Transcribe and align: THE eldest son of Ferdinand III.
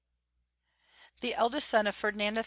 THE 1.19 1.35
eldest 1.35 1.69
son 1.69 1.85
of 1.85 1.95
Ferdinand 1.95 2.35
III. 2.37 2.39